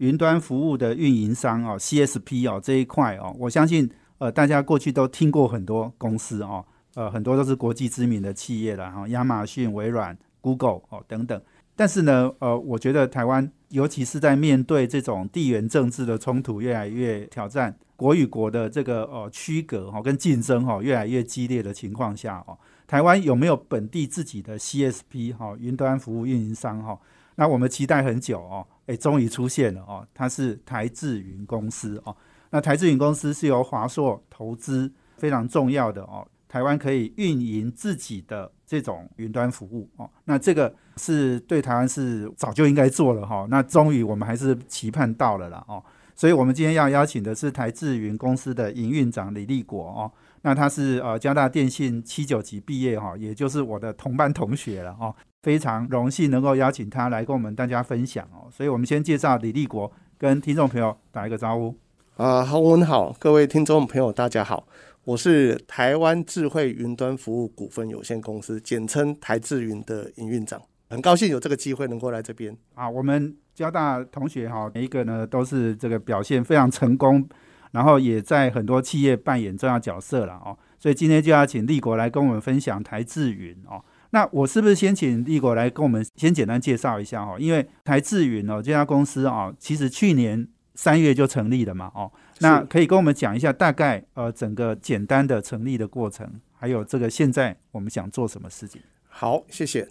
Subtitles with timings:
[0.00, 11.38] 云端服务的运营商哦，CSP 哦这一块哦，我相信呃大家过去都听过很多公司哦，呃很多都是国际知名的企业了哈，亚马逊、微软、Google 哦等等。
[11.76, 22.56] 但是呢，呃，我觉得台湾，尤其是在面对这种地缘政治的冲突越来越挑战，国与国的这个呃区隔哈跟竞争哈越来越激烈的情况下哦，
[22.86, 26.98] 台湾有没有本地自己的 CSP 哈云端服务运营商哈？
[27.36, 32.16] 那我们期待很久哦，诶，终于出现了哦，它是台智云公司哦。
[32.50, 36.26] 那台智云公司是由华硕投资，非常重要的哦。
[36.48, 45.80] 台湾可以运营自己的这种云端服务哦，那这个是对台湾是早就应该做了哈，那终于我们还是期盼到了了哦，
[46.16, 50.10] 所以我们今天要邀请的是台智云公司的营运长李立国哦，
[50.42, 61.74] 那他是呃交大电信七九级毕业哈，也就是我的同班同学了哦，非常荣幸能够邀请他来跟我们大家分享哦，所以我们先介绍李立国跟听众朋友打一个招呼
[62.16, 64.66] 啊，好，文好，各位听众朋友大家好。
[65.04, 70.60] 我是台湾智慧云端服务股份有限公司，简称台智云的营运长，
[70.90, 72.88] 很高兴有这个机会能够来这边啊。
[72.88, 77.26] 我们交大同学哈，每一个呢都是这个表现非常成功，
[77.70, 80.56] 然后也在很多企业扮演重要角色了哦。
[80.78, 83.82] 所以今天就要请立国来跟我们分享台智云哦。
[84.10, 87.36] 那我是不是先请立国来跟我们先简单介绍一下哈？
[87.38, 90.48] 因为台智云哦这家公司啊，其实去年。
[90.76, 91.92] 三月就成立了嘛？
[91.94, 96.26] 哦，那可以跟我们讲一下大概呃整个简单的成立的过程，
[96.56, 98.80] 还有这个现在我们想做什么事情？
[99.06, 99.86] 好，谢谢。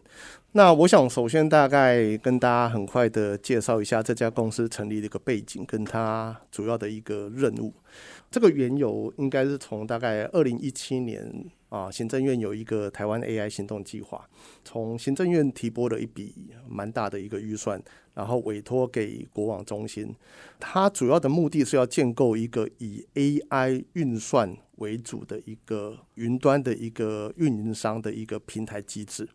[0.54, 7.71] 那我想首先大概跟大家很快的介绍一下这家公司成立的一个背景，跟它主要的一个任务。
[8.32, 14.28] 这个缘由应该是从大概二零一七年啊，行政院有一个台湾 AI 行动计划，
[14.66, 16.34] 从行政院提拨了一笔
[16.68, 17.82] 蛮大的一个预算。
[18.16, 20.14] 然后委托给国网中心，
[20.60, 29.26] 它主要的目的是要建构一个以 AI 运算为主的一个云端的一个运营商的一个平台机制。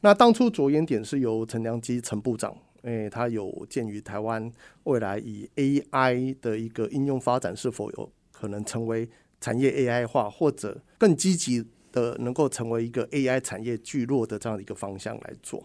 [0.00, 4.52] 那当初着眼点是由陈良基陈部长，诶，他有鉴于台湾
[4.84, 9.08] 未来以 AI 的一个应用发展是否有可能成为
[9.40, 11.64] 产业 AI 化，或者更积极
[11.96, 15.64] 的能够成为一个 AI 产业聚落的这样的一个方向来做。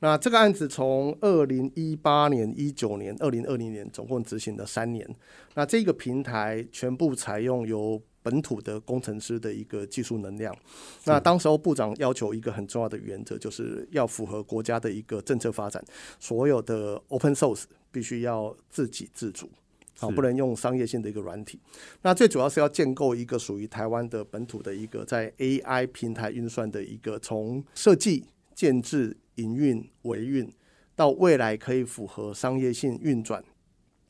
[0.00, 5.06] 那这个案子从二零一八年、一九年、二零二零年总共执行了三年。
[5.54, 10.56] 那这个平台全部采用由本土的工程师的一个技术能量。
[11.04, 15.84] 那当时候部长要求一个很重要的原则，就是要符合国家的一个政策发展，
[16.20, 19.50] 所有的 open source 必须要自给自足，
[19.98, 21.60] 好，不能用商业性的一个软体。
[22.02, 29.16] 那最主要是要建构一个属于台湾的本土的一个在 AI 平台运算的一个从设计建制。
[29.38, 30.52] 营运维运
[30.96, 33.40] 到未来可以符合商业性运转，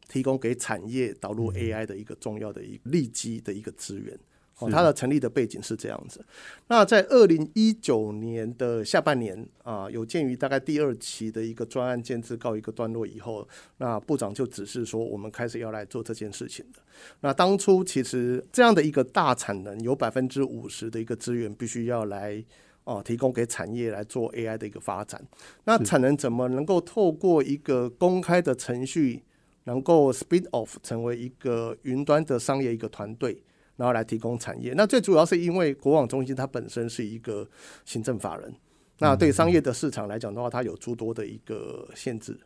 [0.09, 4.19] 提供给产业导入 AI 的一个重要的一个利基的一个资源。
[4.59, 6.25] 哦，它的成立的背景是这样子。
[6.67, 13.47] 那在二零一九年的下半年啊，有鉴于大概第二期的一个专案建制告一个段落以后，
[13.79, 16.81] 那部长就指示说，我们开始要来做这件事情的。
[17.21, 22.45] 那当初其实这样的一个大产能，有百分之五十的一个资源必须要来。
[22.85, 25.23] 哦，提供给产业来做 AI 的一个发展，
[25.65, 29.23] 那产能怎么能够透过一个公开的程序，
[29.65, 33.43] 能够 speed off 成为一个云端的商业一个团队，
[33.79, 34.75] 然后来提供产业？
[34.77, 37.49] 那最主要是因为国网中心它本身是一个
[37.85, 38.53] 行政法人，
[38.99, 42.39] 那对商业的市场来讲的话，它有诸多的一个限制。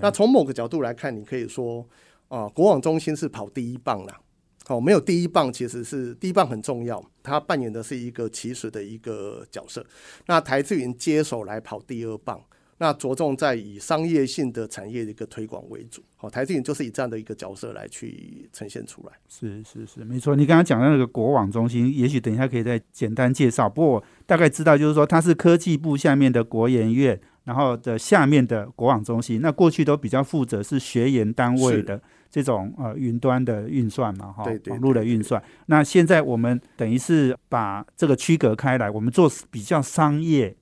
[0.00, 1.86] 那从某个角度来看，你可以说
[2.28, 4.20] 啊，国网中心是跑第一棒啦。
[4.68, 9.84] 哦，没有第一棒，其实是第一棒很重要，它扮演的是一个起始的一个角色。
[10.26, 12.42] 那台资云接手来跑第二棒，
[12.78, 16.02] 那着重在以商业性的产业的一个推广为主。
[16.16, 19.12] 好，台积电就是以这样的一个角色来去呈现出来。
[19.28, 20.34] 是是是，没错。
[20.34, 23.68] 你刚刚讲的那个国网中心，也许等一下可以再简单介绍。
[23.68, 29.40] 不过我大概知道，就是说它是科技部下面的国研院，然后的下面的国网中心。
[29.40, 32.00] 那过去都比较负责是学研单位的。
[32.30, 35.42] 这种呃云端的运算嘛，哈，网络的运算。
[35.64, 40.54] 那现在我们等于是把这个区隔开来，我们做比较商业，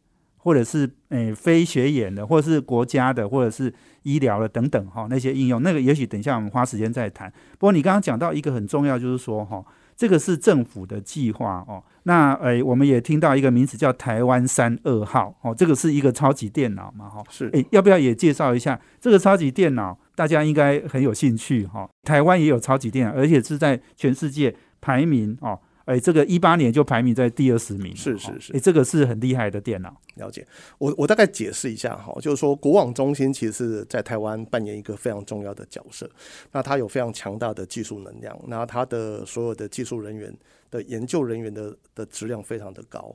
[0.47, 7.29] 或者是诶非学研的，或者是国家的，或者是医疗的等等哈，那些应用，那个也许等一下我们花时间再谈。
[7.59, 9.65] 不过你刚刚讲到一个很重要，就是说哈，
[9.97, 11.83] 这个是政府的计划哦。
[12.05, 17.25] 那诶，我们也听到一个名词叫台湾三二号哦，这个是一个超级电脑嘛哈。
[17.29, 19.99] 是诶，要不要也介绍一下这个超级电脑？
[20.15, 21.91] 大家应该很有兴趣哈。
[22.05, 25.59] 台湾也有超级电脑，而且是在全世界排名哦。
[25.87, 29.97] 哎，这个一八年就排名在第二十名，是是是，哎，这个是很厉害的电脑。
[30.17, 30.47] 了解，
[30.79, 36.11] 我我大概解释一下哈，就是说国网中心其实是在台湾扮演一个非常重要的角色，
[36.53, 40.37] 那它有非常强大的技术能量，那它的所有的技术人员
[40.71, 43.15] 的研究人员的的质量非常的高。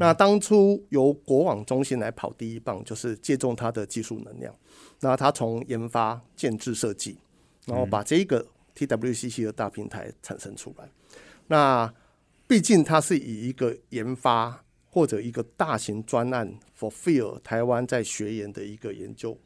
[0.00, 4.52] 那当初由国网中心来跑第一棒，就是借重它的技术能量，
[4.98, 7.16] 那它从研发、建制、设计，
[7.66, 8.44] 然后把这个
[8.76, 10.90] TWCC 的大平台产生出来，
[11.50, 11.92] 那。
[12.50, 19.38] 毕竟它是以一个研发或者一个大型专案 fulfill 台湾在学研的一个研究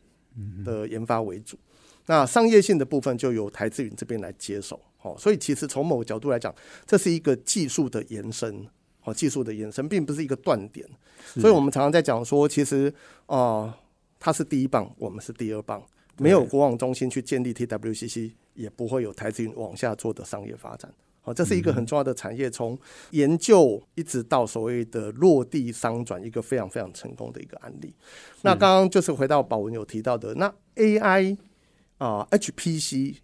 [0.65, 1.59] 的研发为主，
[2.07, 4.81] 那商业性的部分就由台资云这边来接手。
[5.03, 6.55] 哦，所以其实从某个角度来讲，
[6.87, 8.67] 这是一个技术的延伸，
[9.03, 10.89] 哦，技术的延伸并不是一个断点。
[11.35, 12.91] 所以我们常常在讲说，其实
[13.27, 13.79] 啊，
[14.19, 15.83] 它是第一棒，我们是第二棒，
[16.17, 20.91] 没有国网中心去建立 TWCC，也不会有台资云往下做的商业发展。
[21.25, 22.79] 好，这是一个很重要的产业，从
[23.13, 27.95] 研究一直到所谓的落地商转，一个非常非常成功的一个案例。
[28.43, 31.35] 那刚刚就是回到宝文有提到的，那 AI
[31.97, 33.17] 啊，HPC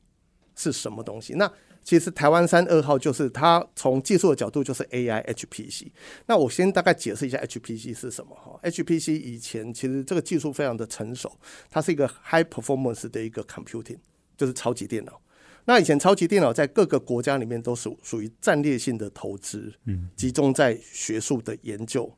[0.57, 1.35] 是什么东西？
[1.35, 1.53] 那
[1.85, 5.89] 其实台湾三二号就是它从技术的角度就是 AI HPC。
[6.25, 8.59] 那我先大概解释一下 HPC 是什么哈。
[8.63, 11.31] HPC 以前其实这个技术非常的成熟，
[11.69, 13.99] 它是一个 high performance 的一个 computing，
[14.39, 15.21] 就是超级电脑。
[15.65, 22.13] 那以前超级电脑在各个国家里面都属属于战略性的投资，嗯，集中在学术的研究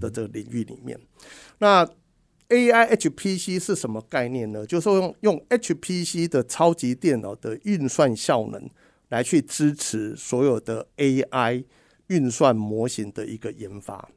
[0.00, 0.98] 的这个领域里面。
[1.58, 1.88] 那
[2.48, 4.64] A I H P C 是什么概念呢？
[4.66, 8.70] 就是说用用 H P C 的超级电脑的运算效能
[9.08, 11.64] 来去支持所有的 A I
[12.06, 14.08] 运算模型的一个研发。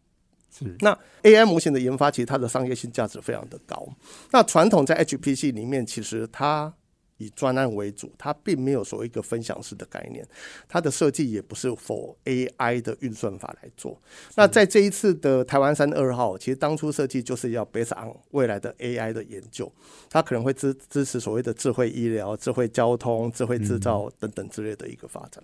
[0.52, 3.88] 是那 A I 模型的研发，其实它的商业性价值非常的高。
[4.32, 6.72] 那传统在 H P C 里面，其实它
[7.20, 10.28] 以专案为主，它并没有所谓一个分享式的概念，
[10.68, 14.02] 它的设计也不是否 AI 的运算法来做。
[14.36, 19.72] 那在这一次的台湾三二号，其实当初设计就是要 base on 未来的 AI 的研究，
[20.10, 25.44] 它可能会支支持所谓的智慧医疗、智慧交通、智慧制造等等之类的一个发展。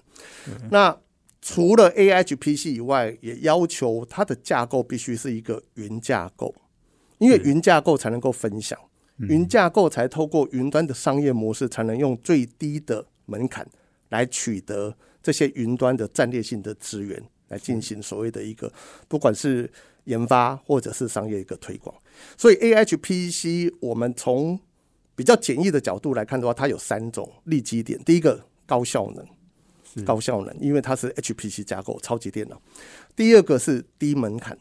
[0.71, 0.97] 那
[1.41, 6.55] 除了 AI HPC 以外，也要求它的架构必须是一个云架构，
[7.19, 8.79] 因为云架构才能够分享。
[9.17, 13.65] 云架构才透过云端的商业模式，才能用最低的门槛
[14.09, 18.71] 来取得这些云端的战略性的资源，来进行所谓的一个
[19.07, 19.71] 不管是
[20.03, 21.95] 研发或者是商业一个推广。
[22.37, 24.59] 所以 A H P C 我们从
[25.15, 27.97] 比较简易的角度来看的话，它有三种利基点。
[28.03, 32.61] 第一个高效能，高效能，因为它是 H P C 架构超级电脑。
[33.15, 34.57] 第二个是低门槛，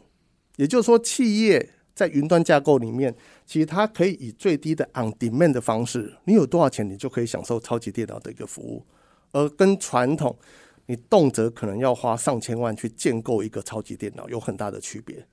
[0.54, 1.70] 也就是说企业。
[1.94, 3.14] 在云端架构里面，
[3.46, 8.84] 其实它可以以最低的 on demand 的方式，你有多少钱，你就可以享受超级电脑的一个服务。
[9.32, 10.36] 而跟传统，
[10.86, 15.26] 你动辄可能要花上千万去建构一个超级电脑，有很大的区别。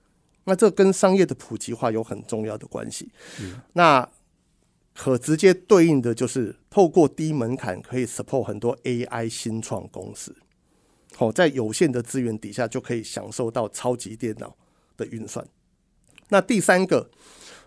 [0.43, 3.11] 那这跟商业的普及化有很重要的关系。
[3.73, 4.07] 那
[4.95, 10.35] 可直接对应的就是透过低门槛，可以 support 很多 AI 新创公司。
[11.15, 14.55] 好，在有限的资源底下，就可以享受到超级电脑
[14.97, 15.47] 的运算。
[16.31, 17.09] 那第三个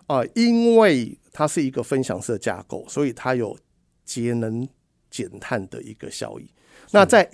[0.06, 3.54] 啊，因为它是一个分享式架构，所以它有
[4.06, 4.66] 节能
[5.11, 6.50] 减碳的一个效益。
[6.90, 7.30] 那在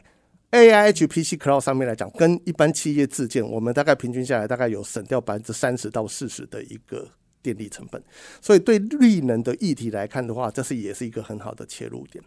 [0.50, 7.08] A I H P C Cloud 上面来讲，跟一般企业自建，我们大概平均下来大概有省掉百分之三十到四十的一个。
[7.42, 8.02] 电力成本，
[8.40, 12.22] 所以对绿能的议题来看的话，这是也是一个很好的切入点。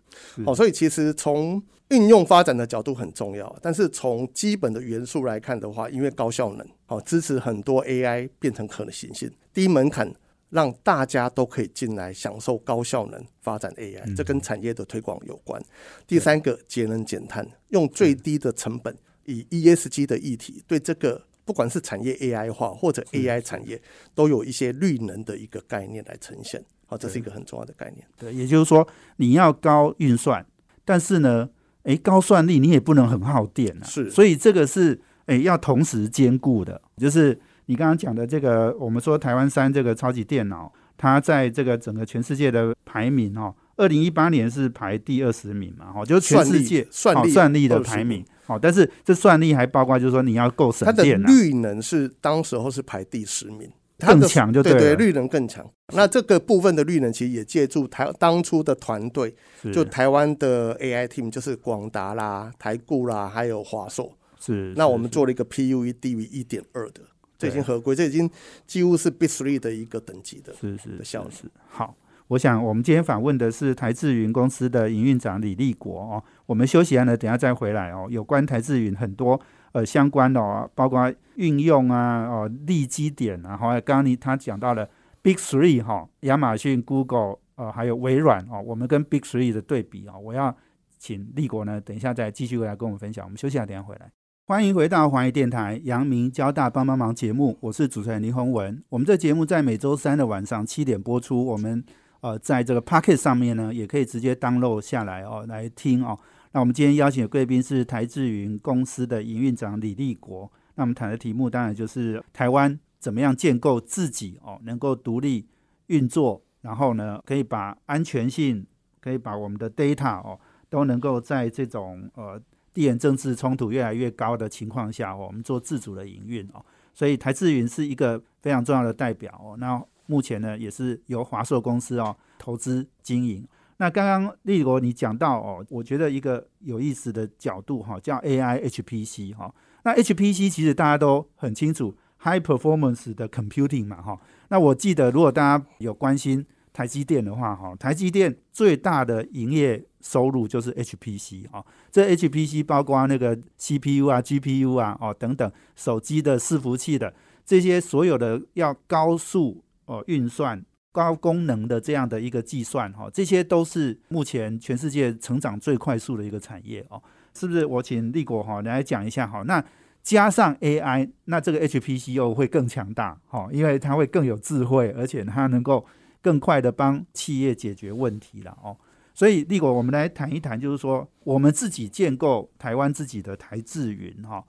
[0.45, 10.11] 哦，所以其实从应用发展的角度很重要，但是从基本的元素来看的话，因为高效能，哦，支持很多 AI 变成可能行性，低门槛
[10.49, 15.61] 让大家都可以进来享受高效能发展 AI，这跟产业的推广有关。
[16.07, 21.25] 第三个节能减碳，用最低的成本，以 ESG 的议题对这个。
[21.45, 23.81] 不管是产业 AI 化或者 AI 产业，
[24.15, 26.63] 都有一些绿能的一个概念来呈现。
[26.85, 28.05] 好，这是一个很重要的概念。
[28.17, 30.45] 对，也就是说，你要高运算，
[30.85, 31.49] 但是呢，
[31.83, 33.85] 诶，高算力你也不能很耗电啊。
[33.85, 36.81] 是，所以这个是诶要同时兼顾的。
[36.97, 48.23] 就是你刚刚讲的这个，我们说台湾三这个超级电脑，它在这个整个全世界的排名哦，二零一八年是排第二十名嘛，哈，就是全世界算力算力的排名。
[48.45, 51.21] 好，但是这算力还包括，就是说你要够省电。
[51.21, 55.65] 它的绿能是当时候是排第十名，更它的对强就了，绿能更强。
[55.93, 59.33] 那这个部分的绿能其实也借助台当初的团队，
[59.73, 64.11] 就台湾的 AI team，就是广达啦、台固啦，还有华硕。
[64.39, 64.73] 是。
[64.75, 66.99] 那我们做了一个 PUE 低于一点二的，
[67.37, 68.29] 这已经合规，这已经
[68.67, 70.53] 几乎是 B three 的一个等级的。
[70.59, 71.95] 是是的效是是好。
[72.29, 76.23] 我想我们今天访问的是台智云公司的营运长李立国哦。
[76.45, 78.07] 我们休息下呢，等下再回来哦。
[78.09, 79.39] 有关台智云很多
[79.73, 84.89] 呃相关的哦，包括运用啊哦利基点啊，还有刚刚你他讲到了
[85.21, 90.55] Big Three 哈、亚马逊、Google 呃还有微软哦，我们跟 Big Three 的对比啊、我要
[90.97, 93.25] 请立国呢，等一下再继续回来跟我们分享。
[93.25, 94.09] 我们休息一下，等下回来。
[94.45, 98.83] 欢迎回到华语电台阳明交大帮帮忙节目，我是主持人林宏文。
[98.89, 101.83] 我们这节目在每周三的晚上七点播出，我们
[102.23, 106.17] 呃在这个 Pocket 上面呢，也可以直接 download 下来哦来听哦。
[106.53, 110.49] 那我们今天邀请的贵宾是台智云公司的营运长李立国。
[110.75, 115.45] 那我们谈的题目当然就是台湾怎么样建构自己哦能够独立
[115.87, 118.65] 运作，然后呢可以把安全性，
[119.01, 120.39] 可以把我们的 data 哦
[120.69, 122.41] 都能够在这种呃
[122.73, 126.63] 地缘政治冲突越来越高的情况下，哦我们做自主的营运哦。
[126.93, 129.57] 所以台智云是一个非常重要的代表哦。
[129.57, 133.47] 那目前呢，也是由华硕公司哦投资经营。
[133.77, 154.79] 那刚刚立国你讲到哦，我觉得一个有意思的角度哈、叫 AI HPC 哈、那 HPC 其实大家都很清楚，High Performance 的 Computing 嘛哈、那我记得如果大家有关心台积电的话哈、台积电最大的营业收入就是 HPC 哈、这 HPC 包括那个 CPU 啊、GPU
[154.79, 167.01] 啊哦等等，手机的伺服器的这些所有的要高速哦运算、高功能的这样的一个计算哈、这些都是目前全世界成长最快速的一个产业哦，
[167.33, 167.65] 是不是？
[167.65, 169.63] 我请立国哈、来讲一下哈、那。
[170.03, 175.85] 加上 AI，那这个 HPC 又会更强大，哈，因为它会更有智慧，而且它能够
[176.21, 178.75] 更快的帮企业解决问题了，哦。
[179.13, 184.43] 所以，立国，我们来谈一谈，就是说，我们自己建构台湾自己的台智云，哈，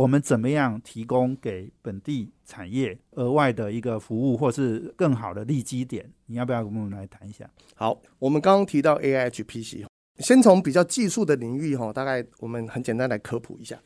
[0.00, 6.10] 我们怎么样提供给本地产业额外的一个服务，或是更好的利基点？
[6.24, 7.46] 你要不要跟我们来谈一下？
[7.74, 9.84] 好，我们刚刚提到 AI HPC，
[10.16, 13.78] 先从比较技术的领域哈，大概我们很简单来科普一下。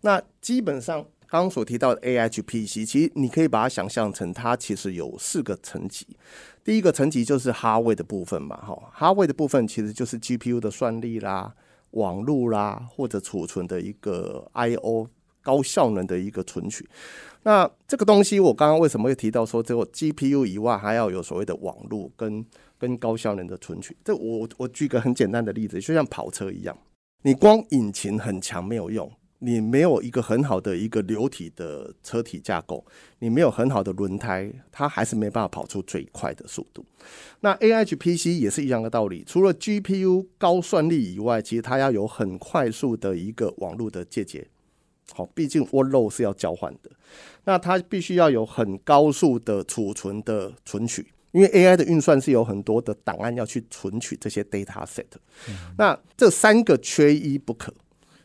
[0.00, 6.04] 那基本上刚刚所提到的 AI HPC，其实你可以把它想象成它其实有四个层级。
[6.64, 11.54] 第一个层级就是哈位的部分嘛，哈，哈位的部分其实就是 GPU 的算力啦、
[11.92, 15.06] 网络啦，或者储存的一个 I/O
[15.42, 16.88] 高效能的一个存取。
[17.42, 22.44] 那这个东西我刚刚为什么会提到说，这个 GPU 以外还要有所谓的网络跟
[22.78, 23.96] 跟高效能的存取？
[24.04, 26.76] 这我我举个很简单的例子，就像跑车一样，
[27.22, 29.10] 你光引擎很强没有用。
[29.44, 32.86] 你没有一个很好的一个流体的车体架构，
[33.18, 36.86] 你没有很好的轮胎，它还是没办法跑出最快的速度。
[37.40, 44.46] 那 AHPC 也是一样的道理，除了 GPU 高算力以外，其实它要有很快速的一个网络的借接。
[45.12, 46.90] 好，毕竟 workload 是要交换的，
[47.44, 55.04] 那它必须要有很高速的储存的存取，因为 AI 的运算是有很多的档案要去存取这些 data set，、
[55.76, 57.72] 那这三个缺一不可。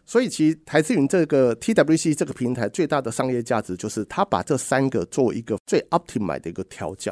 [0.09, 7.11] 所以，其实台资云这个 TWC 这个平台最大的商业价值就是它把这三个做一个最 optimize 的一个调教。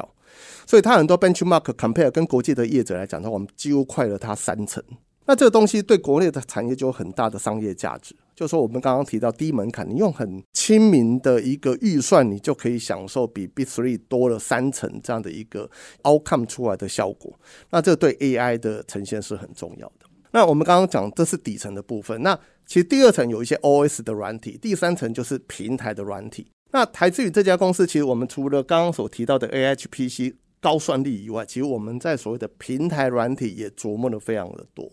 [0.66, 4.82] 所以，它很多 benchmark compare 跟国际的业者来讲的话，我们几乎快了它三成。
[5.26, 8.16] 那这个东西对国内的产业就有很大的商业价值。
[8.36, 15.68] 就是说，我们刚刚提到低门槛，你用很亲民的一个预算，你就可以享受比 B three 多了三成这样的一个
[16.02, 17.32] outcome 出来的效果。
[17.70, 20.06] 那这对 AI 的呈现是很重要的。
[20.32, 26.46] 那我们刚刚讲这是底层的部分，那其实第二层有一些 OS 的软体，第三层就是平台的软体。
[26.72, 30.34] 那台资宇这家公司，其实我们除了刚刚所提到的 AHPC
[30.66, 34.90] 高算力以外，其实我们在所谓的平台软体也琢磨的非常的多。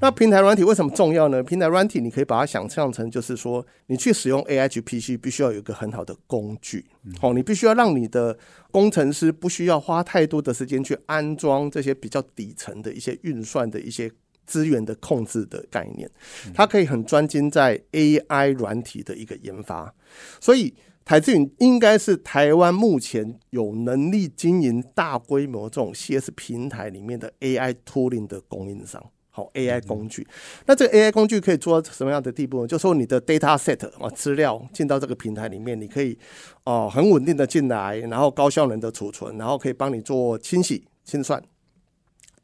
[0.00, 1.42] 那平台软体为什么重要呢？
[1.42, 6.86] 平台软体你可以把它想象成就是说，你去使用 AHPC 必须要有一个很好的工具，
[7.20, 8.38] 哦，你必须要让你的
[8.70, 14.10] 工程师不需要花太多的时间去安装这些比较底层的一些运算的一些。
[14.46, 16.06] 资源的控制的概念，
[16.52, 19.90] 它可以很专精在 AI 软体的一个研发，
[20.38, 29.04] 所以台资云应该是台湾目前有能力经营大规模这种 CS 平台里面的 AI tooling 的供应商。
[29.28, 30.24] 好，AI 工具，
[30.64, 32.68] 那这个 AI 工具可以做到什么样的地步呢？
[32.68, 36.16] 就说你的 data set 啊资料进到这个平台里面，你可以
[36.62, 41.42] 哦很稳定的进来，然后高效能的储存，然后可以帮你做清洗清算。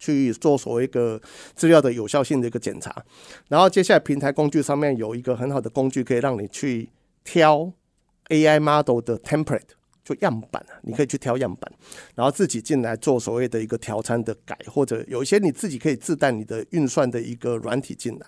[0.01, 1.21] 去做所谓一个
[1.55, 3.05] 资料的有效性的一个检查，
[3.49, 6.89] 然后接下来平台工具上面有一个很好的工具，可以让你去
[7.23, 7.71] 挑
[8.31, 9.61] AI model 的 template，
[10.03, 11.71] 就样板啊，你可以去挑样板，
[12.15, 18.27] 然后自己进来做所谓的一个调参的改，或者有一些你自己可以自带你的运算的一个软体进来，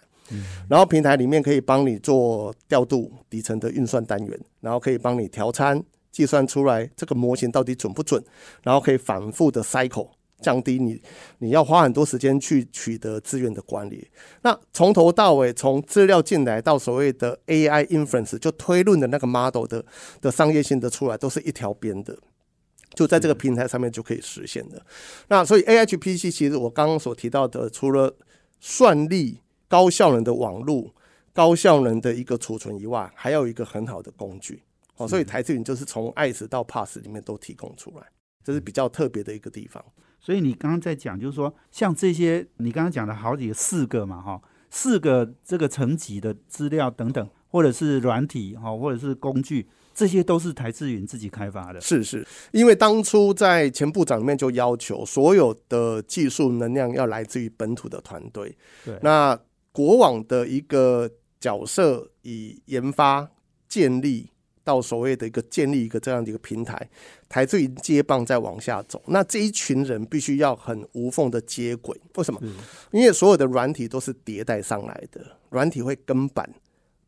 [0.69, 8.23] 然后平台里面可以帮你做调度底层的运算单元，然后可以帮你调参计算出来这个模型到底准不准，
[8.63, 10.11] 然后可以反复的 cycle。
[10.43, 11.01] 降低你
[11.39, 14.07] 你要花很多时间去取得资源的管理。
[14.43, 19.85] 那从头到尾，从资料进来到所谓的 AI inference 就推论的那个 model 的
[20.21, 22.19] 的商业性的出来，都是一条边的，
[22.95, 24.85] 就在这个平台上面就可以实现的。
[25.29, 28.15] 那所以 AHPC 其实我刚刚所提到的，除了
[28.61, 30.95] 算力、高效能的网络、
[31.33, 34.63] 高效能的一个储存以外，还有一个很好的工具。
[34.99, 38.07] 哦，所以台资云就是从 ICE 到 PASS 里面都提供出来，
[38.45, 39.83] 这是比较特别的一个地方。
[40.25, 51.81] 所以你刚刚在讲，就是说，像这些你刚刚讲的好几个四个嘛，哈，四个这个层级的资料等等，或者是软体哈，或者是工具，这些都是台智云自己开发的。
[51.81, 58.57] 是是，因为当初在前部长里面就要求，所有的技术能量要来自于本土的团队。
[58.85, 59.37] 对，那
[59.73, 61.11] 国网的一个
[61.41, 63.29] 角色以研发
[63.69, 64.29] 建立。
[64.65, 66.89] 到所谓的一个建立一个这样的一个平台，
[67.29, 71.99] 台最接棒再往下走，那这一群人必须要很无缝的接轨。
[72.15, 72.41] 为什么？
[72.91, 76.49] 因为所有的软体都是迭代上来的，软体会跟版，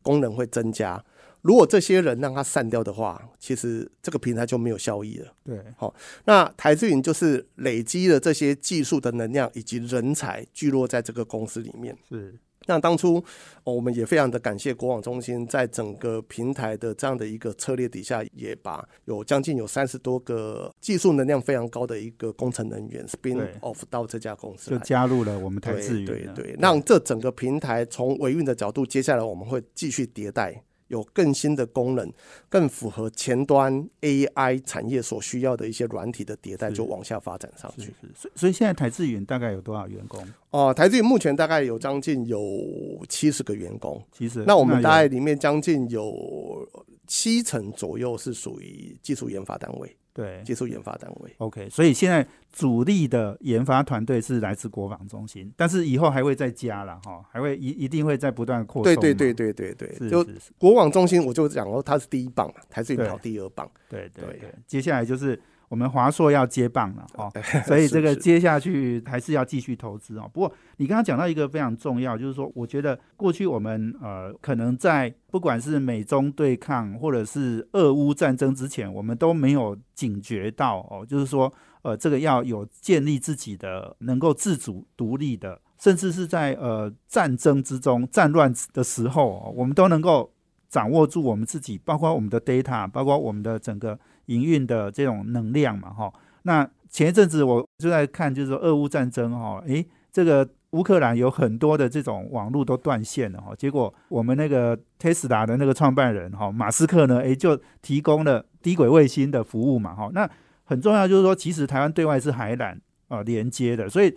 [0.01, 1.03] 功能会增加。
[1.41, 5.31] 如果这些人让他散掉的话，其实这个平台就没有效益了。
[5.43, 5.93] 对，好，
[6.25, 11.95] 那台资云就是累积了这些技术的能量以及人才聚落在这个公司里面。
[12.09, 12.35] 是。
[12.67, 13.23] 那当初，
[13.63, 30.63] 我们也非常的感谢国网中心，在整个平台的这样的一个策略底下，也把有将近有三十多个技术能量非常高的一个工程人员 spin off 到这家公司，就加入了我们台资云，对对，让这整个平台从维运的角度，接下来我们会继续迭代。
[30.87, 32.11] 有更新的功能，
[32.49, 37.93] 更符合前端 AI 产业所需要的一些软体的迭代，就往下发展上去。
[38.15, 40.25] 所以，所以现在台智云大概有多少员工？
[40.51, 42.39] 哦，台智云目前大概有将近有
[43.09, 44.01] 七十个员工。
[44.11, 46.67] 其实，那我们大概里面将近有
[47.07, 49.95] 七成左右是属于技术研发单位。
[50.15, 51.35] 对，技术研发单位。
[51.39, 58.95] OK，所以现在主力的研发团队是来自国防中心，但是以后还会再加了哈，还会一一定会在不断扩充。
[58.95, 60.25] 对对对对对对，就
[60.57, 63.69] 国网中心，我就讲哦，它是第一棒嘛，台资跑第二棒。
[63.89, 65.39] 对对对，接下来就是。
[65.67, 67.31] 我们华硕要接棒了 哦，
[67.65, 70.29] 所以这个接下去还是要继续投资哦。
[70.31, 81.51] 不过你刚刚讲到一个非常重要，就是说，我觉得过去我们呃，可能在不管是美中对抗或者是俄乌战争之前，我们都没有警觉到哦，就是说，
[81.81, 90.31] 呃，这个要有建立自己的能够自主独立的，甚至是在呃战争之中战乱的时候，我们都能够
[90.69, 93.99] 掌握住我们自己，包括我们的 data，包括我们的整个。
[94.27, 110.29] 营运的这种能量嘛，哈，那前一阵子我就在看，就是说俄乌战争，哈，诶，这个乌克兰有很多的这种网络都断线了，哈，结果我们那个 Tesla 的那个创办人，哈，马斯克呢，诶，就提供了低轨卫星的服务嘛，哈，那
[110.63, 112.75] 很重要就是说，其实台湾对外是海缆
[113.07, 114.15] 啊连接的，所以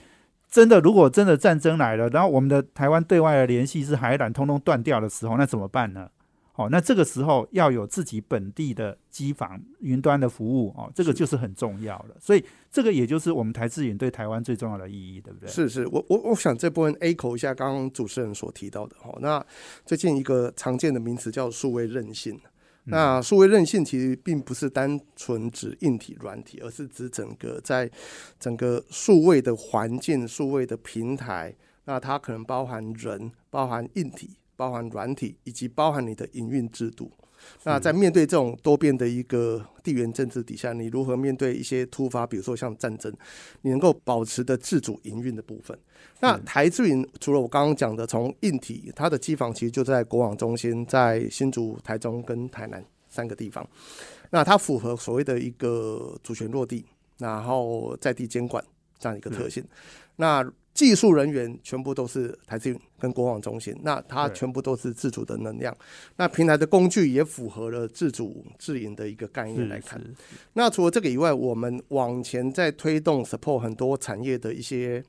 [0.49, 6.09] 真的如果真的战争来了，然后我们的台湾对外的联系是海缆通通断掉的时候，那怎么办呢？
[6.59, 12.17] 哦，那这个时候要有自己本地的机房、云端的服务哦，这个就是很重要的。
[12.19, 15.49] 所以这个也就是我们台智云对台湾最重要的意义，对不对？
[15.49, 19.17] 是是，我我我想这部分 A 口一下刚刚主持人所提到的哦。
[19.21, 19.41] 那
[19.87, 22.37] 最近一个常见的名词叫数位韧性。
[22.91, 27.89] 那数位韧性其实并不是单纯指硬体、软体，而是指整个在
[28.41, 34.31] 整个数位的环境、数位的平台，那它可能包含人、包含硬体。
[34.59, 37.09] 包含软体以及包含你的营运制度。
[37.63, 43.15] 那在面对这种多变的一个地缘政治底下，你如何面对一些突发，比如说像战争，
[43.63, 45.79] 你能够保持的自主营运的部分？
[46.19, 53.67] 那台智云除了我刚刚讲的，从硬体，它的机房其实就在国网中心，在新竹、台中跟台南三个地方。
[54.31, 56.85] 那它符合所谓的一个主权落地，
[57.19, 58.63] 然后在地监管
[58.99, 59.65] 这样一个特性。
[60.17, 65.77] 那技术人员全部都是台资云跟国网中心，那它全部都是自主的能量。
[66.17, 70.01] 那平台的工具也符合了自主自营的一个概念来看。
[70.53, 75.03] 那除了这个以外，我们往前在推动 support 很多产业的一些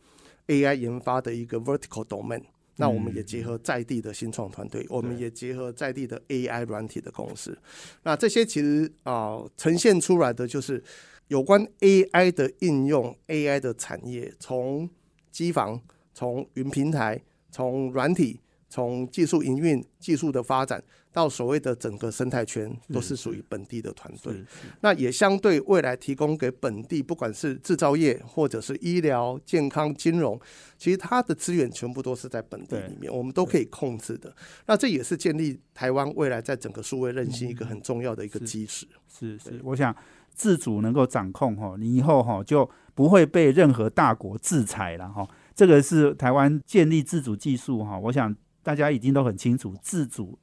[0.47, 2.41] AI 研发的一个 vertical domain。
[2.81, 7.55] 那我们也结合在地的新创团队，我们也结合在地的 AI 软体的公司。
[8.03, 10.81] 那这些其实啊，呈现出来的就是
[11.27, 14.89] 有关 AI 的应用，AI 的产业从
[15.31, 15.79] 机房
[16.13, 18.39] 从云平台，从软体，
[18.69, 24.45] 从技术营运、技术的发展到所谓的整个生态圈，都是属于本地的团队。
[24.81, 30.39] 那也相对未来提供给本地，不管是制造业或者是医疗、健康、金融，
[30.77, 34.33] 其实它的资源全部都是在本地里面，我们都可以控制的。
[34.67, 38.87] 那这也是建立台湾未来在整个数位韧性一个很重要的一个基石。
[39.07, 39.95] 是是，我想
[40.35, 45.25] 自主能够掌控哈，你以后哈就不会被任何大国制裁了哈。
[45.55, 48.35] 这个是台湾建立自主技术哈，我想。
[48.61, 50.37] 大家已经都很清楚，自主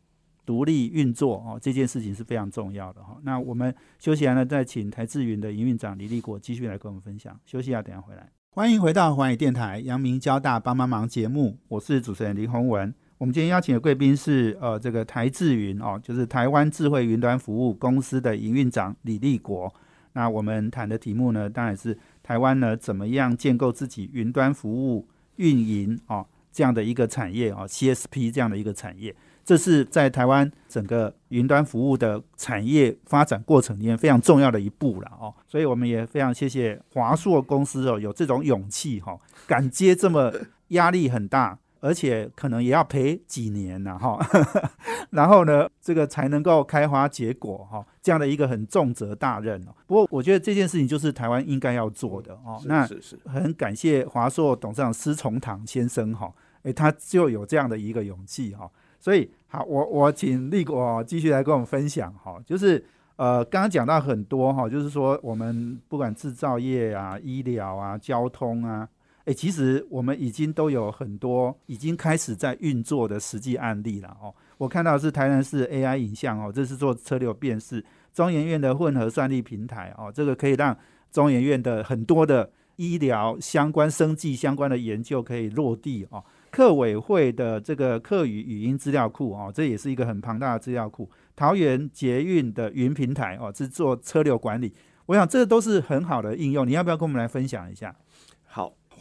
[0.47, 3.19] 独立运作哦，这件事情是非常重要的哈。
[3.23, 7.38] 那我们休息完了，再请台智云的营运长李立国继续来跟我们分享。
[7.45, 8.31] 休息下，等下回来。
[8.53, 12.92] 欢迎回到华语电台阳明交大帮帮忙节目，我是主持人林宏文。
[13.19, 19.73] 我们今天邀请的贵宾是呃，这个台智云哦，就是台湾智慧云端服务公司的营运长李立国。
[20.14, 26.26] 那我们谈的题目呢，当然是台湾呢怎么样建构自己云端服务运营哦。
[26.50, 35.34] 这样的一个产业啊，CSP 这样的一个产业，这是在台湾整个云端服务的产业发展过程里面非常重要的一步了哦。
[35.46, 40.32] 所以我们也非常谢谢华硕公司哦，有这种勇气哈，敢接这么
[40.68, 41.58] 压力很大。
[41.80, 44.18] 而且可能也要赔几年呢，哈，
[45.10, 49.74] 然后呢，这个才能够开花结果，哈，这样的一个很重责大任哦。
[49.86, 52.60] 不过，我觉得这件事情就是台湾应该要做的哦。
[52.64, 52.88] 那
[53.24, 58.70] 很感谢华硕董事长施崇堂先生，哈，诶，他就有这样的一个勇气，哈。
[58.98, 62.84] 所以，好，我我请立国继续来跟我们分享，哈，就是
[63.16, 68.88] 呃，刚刚讲到很多，哈，就是说我们不管制造业啊、医疗啊、交通啊。
[69.26, 74.32] 哎，其实我们已经都有很多已经开始在运作的实际案例了哦。
[74.56, 77.80] 我看到是台南市 AI 影像哦，这是做车流辨识；
[78.14, 80.76] 中研院的混合算力平台哦，这个可以让
[81.10, 86.24] 中研院的很多的医疗相关、生计相关的研究可以落地哦。
[86.52, 91.10] 客委会的这个客语语音资料库哦，这也是一个很庞大的资料库。
[91.34, 94.72] 桃园捷运的云平台哦，是做车流管理。
[95.06, 97.94] 我想这都是很好的应用，你要不要跟我们来分享一下？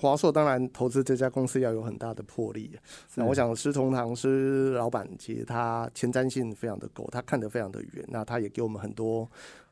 [0.06, 0.16] 好。
[0.16, 2.72] 华硕当然投资这家公司要有很大的魄力。
[3.16, 8.06] 那我想施崇堂施老板其实他前瞻性非常的够，他看得非常的远。
[8.08, 9.30] 那他也给我们很多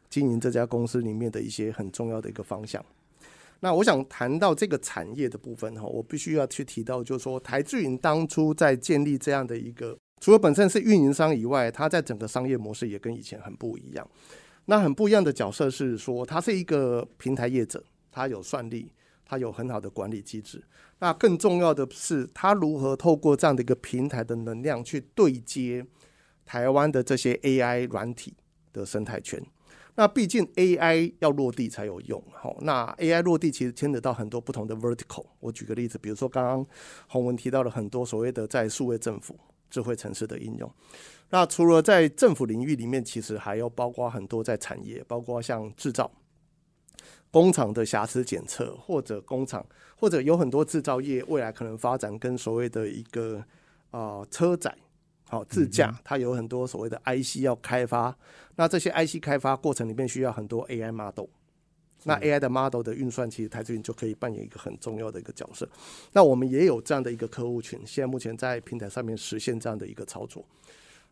[0.10, 2.84] 经营这家公司里面的一些很重要的一个方向。
[3.62, 14.06] 那我想谈到这个产业的部分哈，我必须要去提到，就是说台智云当初在建立这样的一个，除了本身是运营商以外，它在整个商业模式也跟以前很不一样。
[14.66, 18.92] 那很不一样的角色是说，它是一个平台业者，它有算力。
[19.26, 20.64] 它有很好的管理机制，
[21.00, 25.86] 那更重要的是，它如何透过这样的一个平台的能量去对接
[26.46, 28.34] 台湾的这些 AI 软体
[28.72, 29.44] 的生态圈。
[29.96, 35.26] 那毕竟 AI 要落地才有用，好，那 AI 落地其实牵扯到很多不同的 vertical。
[35.40, 36.66] 我举个例子，比如说刚刚
[37.08, 39.38] 洪文提到了很多所谓的在数位政府、
[39.70, 40.72] 智慧城市的应用。
[41.30, 46.12] 那除了在政府领域里面，其实还要包括很多在产业，包括像制造。
[47.34, 49.66] 工厂的瑕疵检测，或者工厂，
[49.96, 53.44] 或者有很多制造业未来可能发展跟所谓的一个
[53.90, 54.72] 啊车载
[55.28, 58.16] 好自驾，它有很多所谓的 IC 要开发。
[58.56, 61.26] 那这些 IC 开发过程里面需要很多 AI model，
[62.04, 65.68] 那 AI 的 model 的运算，其实台积云就可以扮演一个很重要的一个角色。
[66.12, 70.46] 那我们也有这样的一个客户群，现在目前在平台上面实现这样的一个操作。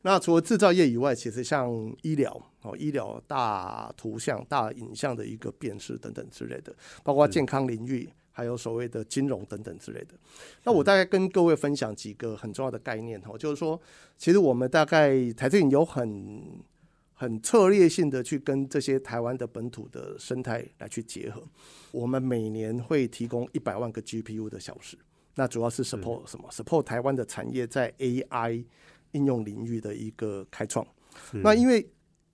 [0.04, 10.16] 那除了制造业以外，其实像医疗哦，医疗大图像、大影像的一个辨识等等之类的，包括健康领域，还有所谓的金融等等之类的。
[10.64, 13.80] 那我大概跟各位分享几个很重要的概念哦，就是说，
[14.18, 16.42] 其实我们大概台积有很
[17.14, 21.44] 很策略性的去跟这些台湾的本土的生态来去结合。
[21.92, 24.98] 我们每年会提供一百万个 GPU 的小时，
[25.36, 28.66] 那主要是 support 什么？support 台湾的产业在 AI。
[29.12, 30.86] 应用领域的一个开创，
[31.32, 31.88] 那因为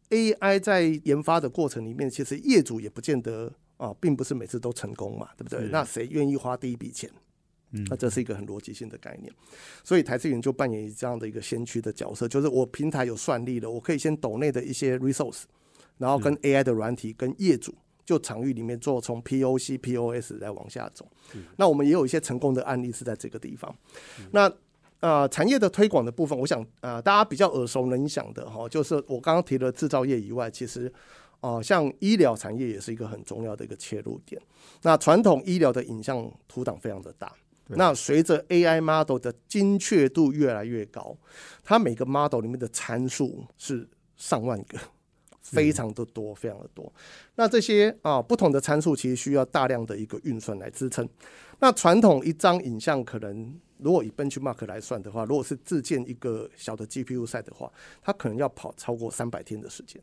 [0.09, 5.67] AI 在研发的过程里面，其实业主也不见得啊，并不是每次都成功嘛，对不对？
[5.69, 7.09] 那谁愿意花第一笔钱？
[7.89, 9.33] 那这是一个很逻辑性的概念，
[9.83, 15.43] 所以台资云就扮演这样的一个先驱的角色，就是我平台有算力了，我可以先抖内的一些 resource，
[15.97, 21.05] 然后跟 AI 的软体跟业主就场域里面做从 POC、POS 来往下走。
[21.57, 23.75] 那我们也有一些成功的案例是在这个地方，
[24.31, 24.49] 那。
[24.99, 30.91] 呃，产业的推广的部分，我想呃，大家比较耳熟能详的哈，就是我刚刚提了制造业以外，其实
[31.39, 34.41] 哦，像医疗产业也是一个很重要的一个切入点。
[34.81, 37.31] 那传统医疗的影像图档非常的大，
[37.67, 41.15] 那随着 AI model 的精确度越来越高，
[41.63, 44.79] 它每个 model 里面的参数是上万个，
[45.41, 46.91] 非常的多，非常的多。
[47.35, 51.07] 那这些啊不同的参数其实需要大量的一个运算来支撑。
[51.59, 60.01] 那传统一张影像可能如果以 benchmark 来算的话，如果是自建一个小的 GPU 赛的话，它可能要跑超过三百天的时间。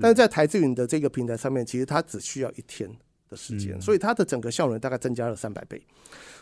[0.00, 2.90] 但是在台资云的这个平台上面，其实它只需要一天
[3.28, 5.80] 的时间，所以它的整个效能大概增加了三百倍。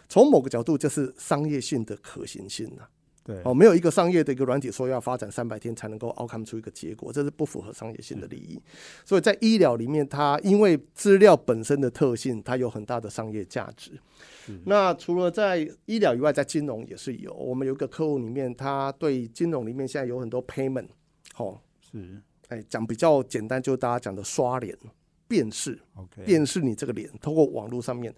[0.08, 2.86] 从某个角度，就是商业性的可行性呐。
[3.24, 8.60] 对，哦，没有一个商业的一个软体说要发展三百天才能够 outcome 出一个结果，这是不符合商业性的利益。
[9.04, 13.92] 所以在医疗里面，它因为资料本身的特性，它有很大的商业价值。
[14.64, 17.32] 那除了在医疗以外，在金融也是有。
[17.32, 20.88] 我们有一个客户里面，他对金融里面现在有很多 payment，
[21.38, 24.76] 哦，是，哎，讲比较简单，就是大家讲的刷脸。
[25.26, 28.14] 辨识，OK，辨识你这个脸，通过网络上面，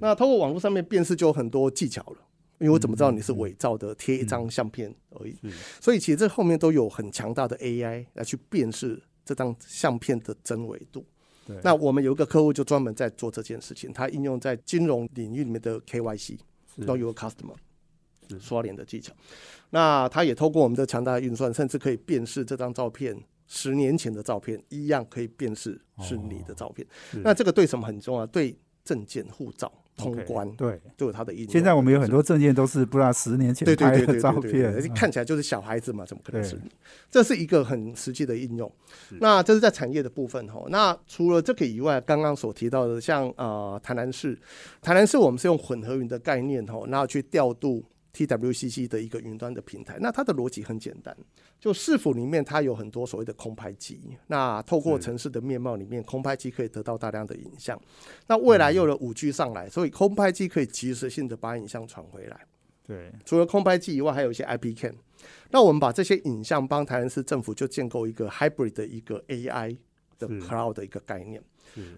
[0.00, 2.16] 那通过网络上面辨识就有很多技巧了，
[2.58, 5.36] 因为我怎么知道你是嗯伪造的，贴一张相片而已，
[5.80, 11.04] 所以其实这后面都有很强大的 AI 来去辨识这张相片的真伪度。
[11.62, 16.38] 那我们有一个客户就专门在做这件事情，他应用在金融领域里面的 KYC，
[16.74, 16.84] 是。
[16.84, 17.54] 都有个 customer
[18.40, 19.12] 刷脸的技巧。
[19.70, 23.16] 那他也透过我们的强大的运算，甚至可以辨识这张照片
[23.46, 26.84] 十年前的照片，一样可以辨识是你的照片。
[27.12, 27.18] 是。
[27.18, 28.26] 那这个对什么很重要？
[28.26, 30.80] 对证件、护照通关对。
[30.96, 31.48] 就有它的应用。
[31.50, 36.70] 现在我们有很多证件都是不知道十年前拍的照片，看起来就是小孩子嘛，怎么可能是你？
[37.10, 38.70] 这是一个很实际的应用。
[39.20, 40.64] 那这是在产业的部分哈。
[40.68, 44.38] 那除了这个以外，刚刚所提到的，像呃台南市，
[44.82, 47.82] 台南市我们是用混合云的概念哈，然后去调度
[48.16, 49.98] TWCC 的一个云端的平台。
[50.00, 51.14] 那它的逻辑很简单，
[51.60, 57.78] 就市府里面它有很多所谓的空拍机，那透过城市的面貌里面，空拍机可以得到大量的影像。
[58.26, 62.40] 那未来又有了五 G 上来，所以空拍机可以及时性的把影像传回来。
[62.86, 64.94] 对，除了空拍机以外，还有一些 IP cam。
[65.50, 69.76] 那我们把这些影像帮台南市政府就建构一个 hybrid 的一个 AI
[70.18, 71.42] 的 cloud 的一个概念。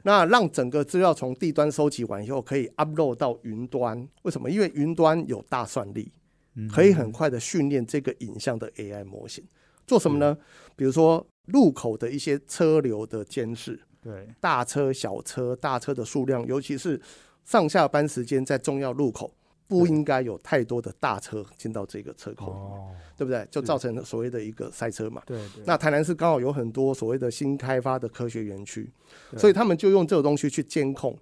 [0.02, 4.08] 那让整个资料从地端收集完以后，可以 upload 到云端。
[4.22, 4.50] 为什么？
[4.50, 6.12] 因为云端有大算力，
[6.56, 9.44] 嗯可以很快的训练这个影像的 AI 模型。
[9.86, 10.36] 做什么呢？
[10.74, 17.00] 比如说路口的一些车流的监视，对大车、小车、大车的数量，尤其是
[17.44, 19.32] 上下班时间在重要路口，
[19.68, 23.46] 不应该有太多的大车进到这个车口，哦，对不对？
[23.50, 25.22] 就造成了所谓的一个塞车嘛。
[25.26, 28.90] 对对，那台南市刚好有很多所谓的新开发的科学园区，
[29.36, 31.16] 所以他们就用这个东西去监控，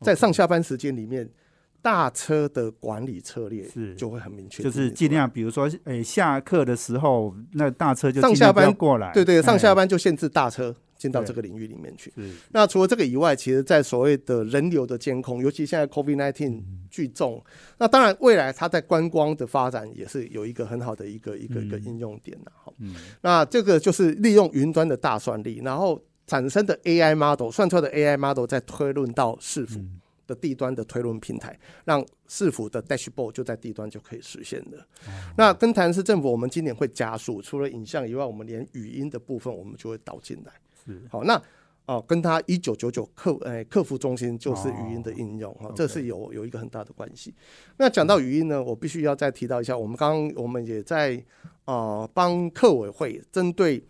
[0.00, 1.28] 在上下班时间里面，
[1.82, 3.94] 大车的管理策略是。
[3.96, 12.12] 就会很明确，就是尽量，比如说，诶，下课的时候，那大车就上下班过来，对对，上下哎班就限制大车进到这个领域里面去。
[12.14, 17.42] 是那除了这个以外，其实在所谓的人流的监控，尤其现在 COVID-19 聚众，
[17.78, 22.70] 那当然未来它在观光的发展也是有一个很好的一个一个一个应用点的哈。
[22.78, 34.78] 嗯那这个就是利用云端的大算力，然后产生的 AI model 算出来的 AI model 再推论到市府嗯的地端的推论平台，让市府的 dashboard 就在地端就可以实现的。
[34.78, 40.52] 哦那跟台南市政府，我们今年会加速，除了影像以外，我们连语音的部分我们就会导进来。
[40.84, 41.40] 是好，那
[41.86, 47.34] 哦，跟他一九九九客诶客服中心就是语音的应用哈、哦这是有有一个很大的关系。
[47.78, 51.20] 那讲到语音呢，我必须要再提到一下，我们刚刚我们也在
[51.64, 53.82] 啊帮客委会针对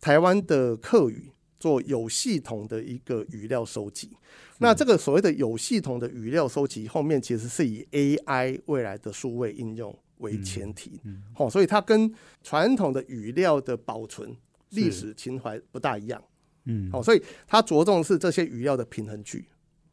[0.00, 4.10] 台湾的客语做有系统的一个语料收集。
[4.58, 14.36] 那这个所谓的有系统的语料收集，后面其实是以 AI 未来的数位应用为前提，嗯好、所以它跟传统的语料的保存
[14.68, 16.22] 历史情怀不大一样。
[16.64, 16.90] 嗯。
[16.90, 19.46] 好、所以它着重是这些语料的平衡句，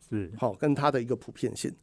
[0.10, 0.32] 是。
[0.38, 1.74] 好、跟它的一个普遍性。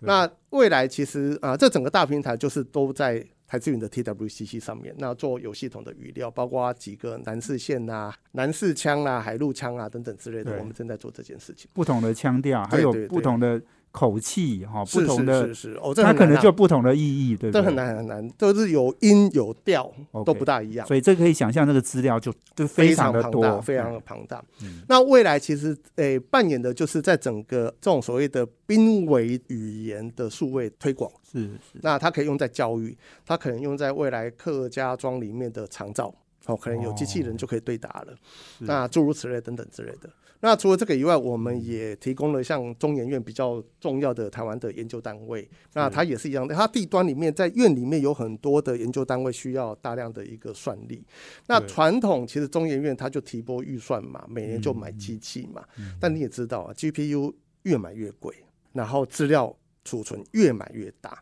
[0.00, 11.68] 那未来其实啊、这整个大平台就是都在台资云的 TWCC 上面，那做有系统的语料，包括几个南四线啊、南四腔啊、海陆腔啊等等之类的，我们正在做这件事情。
[11.74, 13.60] 不同的腔调，还有不同的
[13.92, 17.60] 口气哈，不同的是是哦，这它可能就不同的意义，对不对？
[17.60, 19.92] 这很难很难，都是有音有调
[20.24, 20.86] 都不大一样。
[20.86, 24.44] 所以这可以想象，那个资料就就非常的多，庞大，非常的庞大。
[24.62, 31.10] 嗯那未来其实诶、扮演的就是在整个这种所谓的濒危语言的数位推广。
[31.32, 36.12] 是是那它可以用在教育，它可能用在未来客家庄里面的长照，
[36.46, 38.14] 哦，可能有机器人就可以对答了。
[38.58, 40.10] 是那诸如此类等等之类的。
[40.40, 46.30] 那除了这个以外，我们也提供了像中研院比较重要的台湾的研究单位，那它也是。
[46.30, 51.04] 一样的，它地端里面在院里面有很多的研究单位需要大量的一个算力。
[51.48, 51.68] 那对。
[51.68, 55.64] 传统其实中研院它就提拨预算嘛，每年就买机器嘛，
[55.98, 58.32] 但你也知道啊，GPU 越买越贵，
[58.72, 59.52] 然后资料
[59.84, 61.20] 储存越买越大。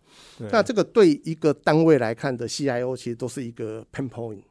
[0.52, 4.42] 那这个对一个单位来看的 CIO 其实都是一个 pain point，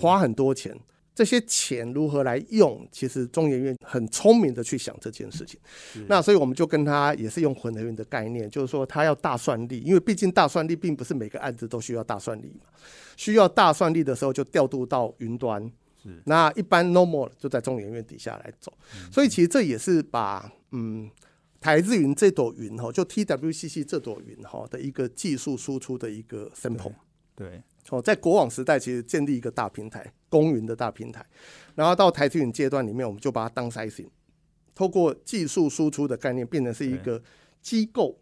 [0.00, 0.78] 花很多钱
[1.14, 5.60] 这些钱如何来用，其实中研院很聪明的去想这件事情。
[6.08, 12.66] 那所以我们就跟他也是用混合云的概念，就是说他要大算力，因为毕竟大算力并不是每个案子都需要大算力嘛。
[13.16, 15.70] 需要大算力的时候，就调度到云端。
[16.24, 18.72] 那一般 normal 就在中研院底下来走。
[19.12, 21.10] 所以其实这也是把嗯。
[21.60, 26.92] 台资云这朵云哈，就 TWCC 这朵云哈的一个技术输出的一个 sample。
[27.34, 31.24] 对，哦，在国网时代其实建立一个大平台，公云的大平台，
[31.76, 34.08] 然后到台资云阶段里面，我们就把它当 sizing，
[34.74, 37.22] 透过技术输出的概念变成是一个
[37.62, 38.18] 机构。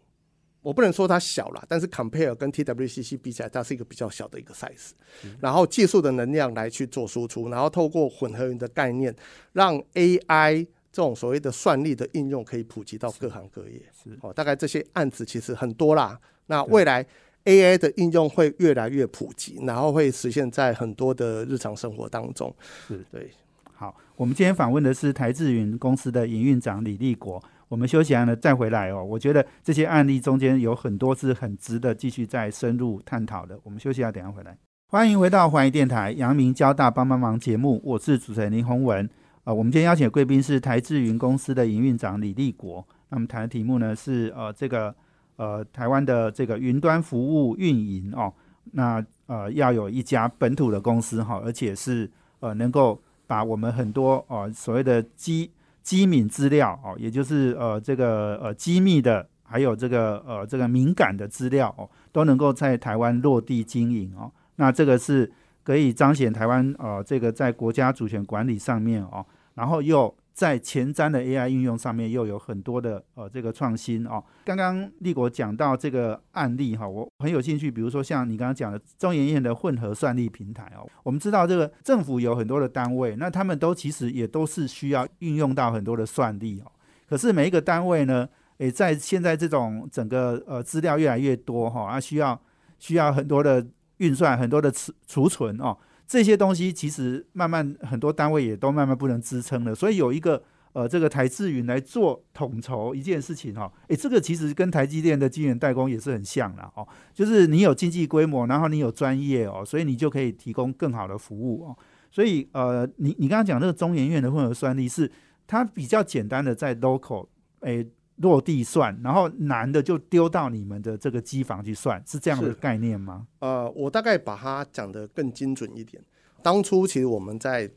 [0.61, 4.91] 我不能说它小了，但是 compare 跟 TWCC 比起来，它是一个比较小的一个 size。
[5.39, 9.15] 然后技术的能量来去做输出，然后透过混合云的概念，
[9.53, 10.67] 让 AI。
[10.95, 16.19] 这种所谓的算力的应用可以普及到各行各业，是哦，大概这些案子其实很多啦。
[16.45, 17.03] 那未来
[17.45, 22.53] AI 的应用会越来越普及，然后会实现在很多的日常生活当中。
[22.87, 23.29] 是对。
[23.75, 27.43] 好，我们今天访问的是台智云公司的营运长李立国。
[27.67, 29.03] 我们休息完了再回来哦。
[29.03, 33.59] 我觉得这些案例中间有很多是很值得继续再深入探讨的。
[33.63, 34.55] 我们休息下，等下回来。
[34.87, 39.09] 欢迎回到华谊电台阳明交大帮帮忙节目，我是主持人林宏文。
[39.43, 42.87] 啊，我们今天邀请的贵宾是台智云公司的营运长李立国。
[43.09, 44.95] 那么谈的题目呢是呃这个
[45.35, 48.33] 呃台湾的这个云端服务运营哦，
[48.71, 64.31] 那呃要有一家本土的公司哈，而且是呃能够把我们很多哦所谓的机机敏资料哦，也就是呃这个呃机密的，还有这个呃这个敏感的资料哦，都能够在台湾落地经营哦。
[64.55, 65.31] 那这个是。
[65.65, 74.23] 可以彰显台湾呃这个在国家主权管理上面哦，然后又在前瞻的 AI 应用上面又有很多的呃这个创新哦。
[74.43, 77.69] 刚刚立国讲到这个案例哈，我很有兴趣。
[77.69, 86.71] 比如说像你刚刚讲的中研院的混合算力平台哦，我们知道这个政府有很多的单位，那他们都其实也都是需要运用到很多的算力哦。
[87.07, 92.41] 可是每一个单位呢，诶，在现在这种整个呃资料越来越多哈，啊需要
[92.79, 93.65] 需要很多的。
[93.97, 95.77] 运算很多的储储存哦，
[96.13, 111.75] 这些东西其实慢慢很多单位也都慢慢不能支撑了，所以有一个呃这个台智云来做统筹一件事情哈，诶，这个其实跟台积电的晶圆代工也是很像的哦，就是你有经济规模，然后你有专业哦，所以你就可以提供更好的服务哦，
[112.11, 115.11] 所以呃你你刚刚讲那个中研院的混合算力是
[115.47, 117.25] 它比较简单的在 local
[117.61, 117.87] 诶。
[118.17, 123.27] 落地算，然后难的就丢到你们的这个机房去算，是这样的概念吗？
[123.39, 126.01] 呃，我大概把它讲得更精准一点。
[126.43, 127.69] 当初其实我们在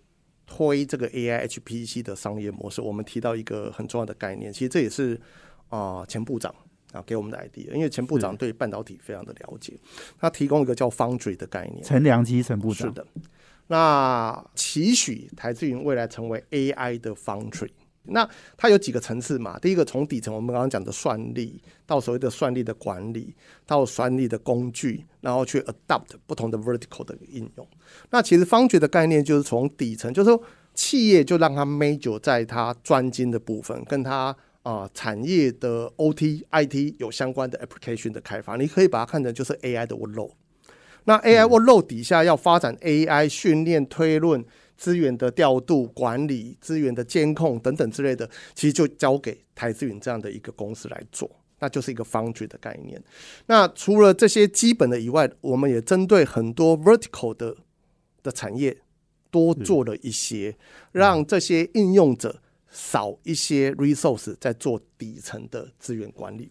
[0.46, 5.18] 推这个 AI HPC 的商业模式，我们提到一个很重要的概念，其实这也是
[5.68, 6.54] 啊前部长
[6.92, 9.72] 啊给我们的 idea，因为前部长对半导体非常的了解，
[10.18, 11.82] 他提供一个叫 Foundry 的概念。
[11.82, 13.06] 陈良基陈部长是的，
[13.68, 17.70] 那期许台资云未来成为 AI 的 Foundry。
[18.08, 19.58] 那它有几个层次嘛？
[19.58, 23.34] 第一个从底层，我们刚刚讲的算力，到所谓的算力的管理，
[23.66, 27.66] 到算力的工具，然后去 adopt 不同的 vertical 的应用。
[28.10, 30.42] 那其实方觉的概念就是从底层，就是说
[30.74, 40.30] 企业就让它 major 在它专精的部分，跟它啊产业的 OT IT 有相关的 application 的开发，你可以把它看成就是 AI 的 workload。
[41.04, 44.44] 那 AI workload 底下要发展 AI 训练推论。
[44.76, 53.02] 资源的调度、管理、资源的监控等等之类的，其实就交给台资云这样的一个公司来做，那就是一个 foundry 的概念。
[53.46, 57.56] 那除了这些基本的以外，我们也针对很多 vertical 的
[58.22, 58.76] 的产业
[59.30, 60.56] 多做了一些，
[60.92, 66.50] 让这些应用者少一些 resource 在做底层的资源管理。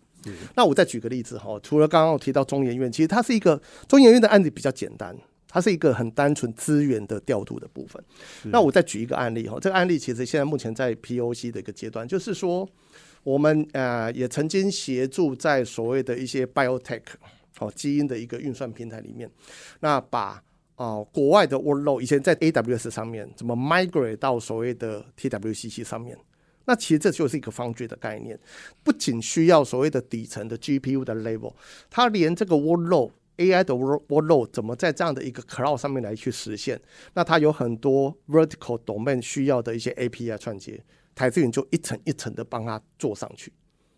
[0.55, 5.15] 那我再举个例子哈，除了刚刚我提到中研院，其实它是一个中研院的案子比较简单。
[5.55, 8.03] 它是一个很单纯资源的调度的部分。
[8.51, 12.67] 那我再举一个案例哈，这个案例其实现在目前在 POC 的一个阶段，就是说
[13.23, 17.03] 我们呃也曾经协助在所谓的一些 biotech
[17.59, 19.31] 哦基因的一个运算平台里面，
[19.79, 20.43] 那把
[20.75, 26.17] 哦国外的 workload 以前在 AWS 上面怎么 migrate 到所谓的 TWCC 上面，
[26.65, 28.37] 那其实这就是一个方具的概念，
[28.83, 31.53] 不仅需要所谓的底层的 GPU 的 level，
[31.89, 36.79] 它连这个 workload AI 的 workload 怎么在这样的一个 cloud 上面来去实现？
[37.13, 43.51] 那它有很多 vertical domain 需要的一些 API 串接，台资云就一层一层的帮它做上去。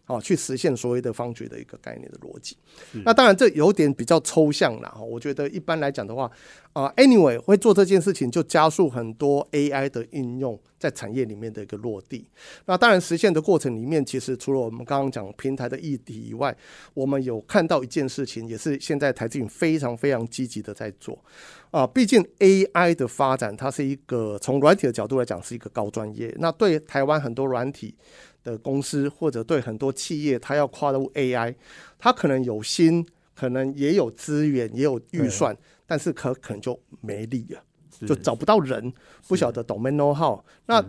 [0.08, 2.58] 哦，去实现所谓的方觉的一个概念的逻辑。
[3.06, 5.02] 那当然这有点比较抽象了哈。
[5.02, 6.32] 我觉得一般来讲的话，
[6.74, 12.26] 啊，anyway 会做这件事情就加速很多 AI 的应用在产业里面的一个落地。
[12.66, 16.56] 那当然实现的过程里面，其实除了我们刚刚讲平台的议题以外，
[16.94, 21.22] 我们有看到一件事情，也是现在台积云非常非常积极的在做。
[21.70, 26.34] 啊，毕竟 AI 的发展，它是一个从软体的角度来讲是一个高专业。
[26.40, 27.94] 那对台湾很多软体
[28.52, 31.54] 的公司，或者对很多企业，它要跨入 AI，
[32.00, 37.62] 它可能有心，可能也有资源，也有预算，但是可可能就没力了，
[38.08, 38.94] 就找不到人，
[39.28, 40.42] 不晓得 domain know how。
[40.68, 40.84] 那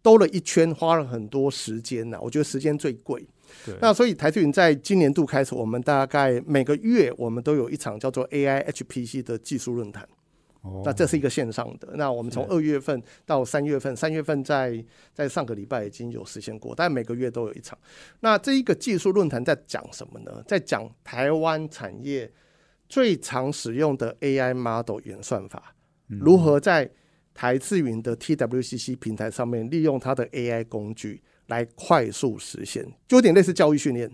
[0.00, 2.18] 兜了一圈，花了很多时间呢。
[2.22, 3.26] 我觉得时间最贵。
[3.80, 10.08] 那所以台积云在今年度开始，我们大概每个月我们都有一场叫做 AI HPC 的技术论坛。
[10.66, 11.88] 哦，那这是一个线上的。
[11.94, 17.78] 那我们从二月份到三月份，三月份在在上个礼拜已经有实现过，但每个月都有一场。
[18.20, 20.42] 那这一个技术论坛在讲什么呢？
[20.46, 22.30] 在讲台湾产业
[22.88, 25.74] 最常使用的 AI model 演算法，
[26.08, 26.90] 如何在
[27.32, 31.22] 台智云的 TWCC 平台上面利用它的 AI 工具。
[31.48, 34.10] 来快速实现，就有点类似教育训练，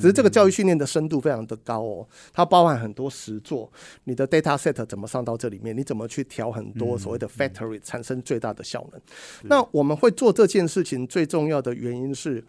[0.00, 3.70] 只是这个教育训练的深度非常的高哦，它包含很多实作，
[4.04, 9.00] 你的 data set 怎么上到这里面，你怎么去调很多所谓的 factory 产生最大的效能。
[9.42, 12.44] 那我们会做这件事情最重要的原因是，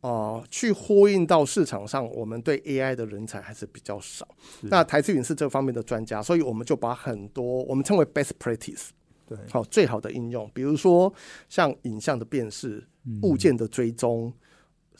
[0.00, 4.26] 啊，去呼应到市场上，我们对 AI 的人才还是比较少。
[4.62, 8.88] 那台资云是这方面的专家，所以我们就把很多我们称为 best practice
[9.26, 9.38] 对。
[9.50, 11.12] 好，最好的应用，比如说
[11.48, 12.84] 像影像的辨识、
[13.22, 14.32] 物件的追踪、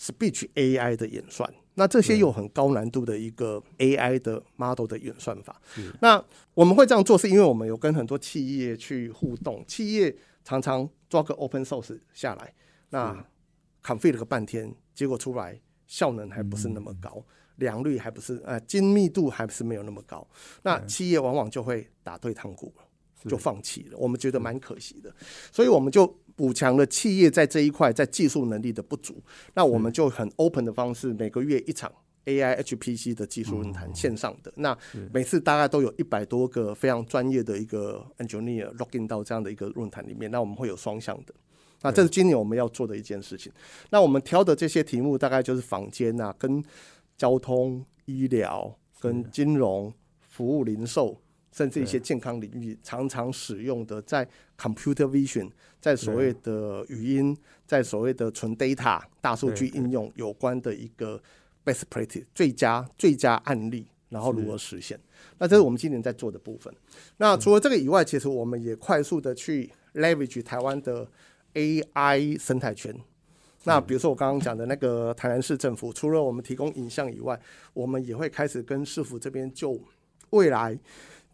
[0.02, 5.62] speech AI 的演算，那这些有很高难度的一个 AI 的 model 的演算法。
[6.00, 6.20] 那
[6.54, 12.52] 我们会这样做，是因为我们有跟很多企业去互动，企业常常抓个 open source 下来，
[12.90, 13.24] 那
[13.80, 17.24] config 了个半天，结果出来效能还不是那么高，
[17.56, 20.26] 良率还不是呃精密度还不是没有那么高，
[20.62, 22.82] 那企业往往就会打退堂鼓了。
[23.28, 25.14] 就放弃了，我们觉得蛮可惜的，
[25.50, 29.22] 所以我们就补强了企业在这一块在技术能力的不足。
[29.54, 31.92] 那我们就很 open 的方式，每个月一场
[32.24, 34.76] AI HPC 的技术论坛线上的，那
[35.12, 40.30] 每次大概都有一百多个非常专业的一个 engineer login 到这样的一个论坛里面。
[40.30, 41.34] 那我们会有双向的，
[41.82, 43.52] 那这是今年我们要做的一件事情。
[43.90, 46.62] 那我们挑的这些题目大概就是房间啊，跟
[47.16, 49.92] 交通、医疗、跟金融
[50.28, 51.21] 服务、零售。
[51.52, 54.26] 甚至一些健康领域常常使用的，在
[54.58, 55.48] computer vision，
[55.80, 57.36] 在所谓的语音，
[57.66, 61.22] 在所谓的纯 data 大数据应用有关的一个
[61.64, 64.98] best practice 最佳最佳案例，然后如何实现？
[65.38, 66.74] 那这是我们今年在做的部分。
[67.18, 71.06] 那除了这个以外，其实我们也快速的去 leverage 台湾的
[71.54, 72.94] AI 生态圈。
[73.64, 77.38] 那比如说我刚刚讲的那个台南市政府，除了我们提供影像以外，
[77.74, 79.78] 我们也会开始跟市府这边就
[80.30, 80.76] 未来。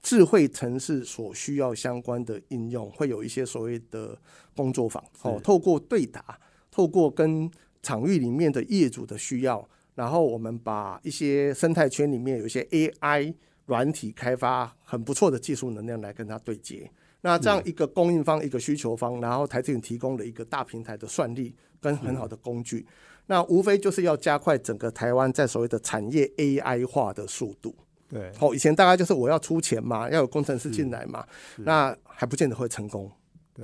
[0.03, 4.17] 智慧城市所需要相关的应用，会有一些所谓的
[4.55, 6.39] 工作坊，哦，透过对答，
[6.71, 7.51] 透过跟
[7.83, 13.35] 场域里面的业主的需要，然后我们把一些生态圈里面有一些 AI
[13.67, 16.91] 软体开发很不错的技术能量来跟它对接。
[17.21, 22.87] 那这样一个供应方，一个需求方，然后台积电提供了一个大平台的算力跟很好的工具，
[23.27, 27.75] 那无非就是要加快整个台湾在所谓的产业 AI 化的速度。
[28.09, 31.27] 对，好，以前大概就是我要出钱嘛，要有工程师进来嘛，
[31.59, 33.11] 那还不见得会成功，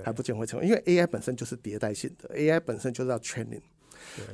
[0.03, 3.62] 还不见得会成功，因为 AI 本身就是迭代性的，AI 本身就是要 training。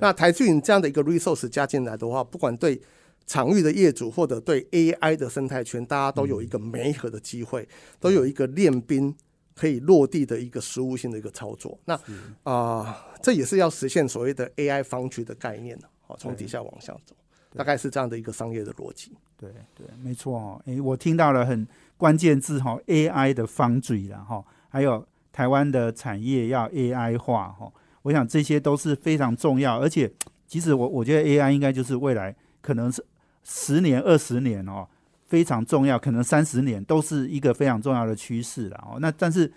[0.01, 2.81] 那台积云这样的一个 resource 加进来的话，不管对
[3.25, 7.69] 场域的业主或者对 AI 的生态圈，大家都有一个媒合的机会，
[8.01, 9.15] 都有一个练兵
[9.55, 11.79] 可以落地的一个实物性的一个操作。
[11.85, 11.99] 那
[12.43, 17.15] 啊，这也是要实现所谓的 AI 方区的概念好，从底下往下走。
[17.57, 19.13] 大概是这样的一个商业的逻辑。
[19.37, 20.63] 对对，没错哦。
[20.67, 27.73] 诶，我听到了很关键字哈，AI 的方嘴了哈，还有台湾的产业要 AI 化哈。
[28.03, 30.11] 我想这些都是非常重要，而且
[30.47, 33.05] 其实我我觉得 AI 应该就是未来可能是
[33.43, 34.87] 十年、二十年哦，
[35.27, 38.99] 非常重要，可能三十年都是一个非常重要的趋势了哦。
[39.01, 39.51] 那但是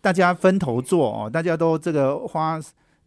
[0.00, 2.60] 大家分头做哦，大家都这个花。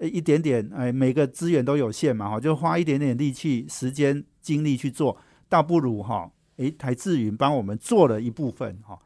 [0.08, 9.00] 一点点，哎，每个资源都有限嘛，哈，就花一点点力气、时间、精力去做，倒不如哈，哎，台智云帮我们做了一部分，哈，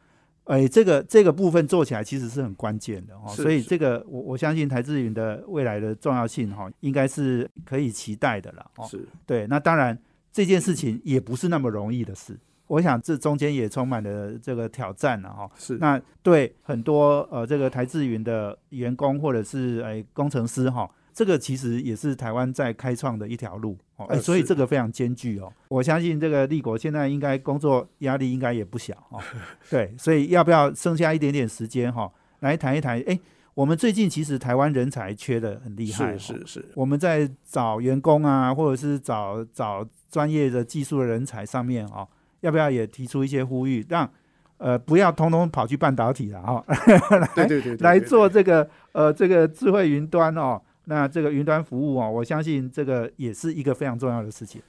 [0.46, 9.98] 哎，这个这个部分做起来其实是很关键的，哈，所以这个我我相信台智云的未来的重要性，哈，应该是可以期待的了，是对，那当然
[10.32, 12.38] 这件事情也不是那么容易的事。
[12.68, 15.50] 我想这中间也充满了这个挑战了哈。
[15.58, 15.78] 是。
[15.78, 24.06] 那对很多呃这个台智云的员工或者是哎工程师哈，这个其实也是台湾在开创的一条路哦。
[24.08, 25.52] 哎，所以这个非常艰巨哦。
[25.70, 29.22] 我相信这个立国现在应该工作压力应该也不小哦。
[29.72, 32.12] 对，所以要不要剩下一点点时间哈，
[32.42, 33.02] 来谈一谈？
[33.08, 33.18] 哎，
[33.54, 36.18] 我们最近其实台湾人才缺的很厉害。
[36.18, 36.66] 是是是。
[36.76, 42.06] 我们在找员工啊，或者是找找专业的技术的人才上面啊。
[42.42, 44.10] 要不要也提出一些呼吁，让
[44.58, 46.66] 呃，不要通通跑去半导体了哈，
[47.36, 54.62] 对对对，来做这个呃这个智慧云端哦，那这个云端服务哦，我相信这个也是一个非常重要的事情。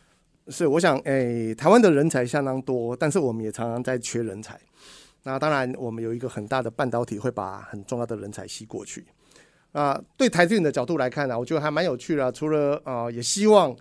[0.48, 4.58] 是，我想，诶，台湾的人才相当多，但是我们也常常在缺人才。
[5.24, 9.04] 那当然，我们有一个很大的半导体会把很重要的人才吸过去。
[9.72, 12.32] 啊，对台资的角度来看呢，我觉得还蛮有趣的。
[12.32, 13.76] 除了啊，也希望，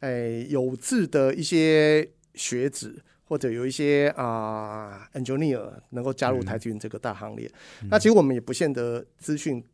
[0.00, 7.48] 诶，有志的一些学子或者有一些啊 engineer 能够加入台积云这个大行列。
[7.88, 9.64] 那其实我们也不限得资讯